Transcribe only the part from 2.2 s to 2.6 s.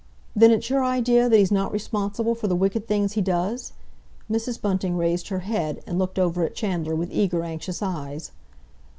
for the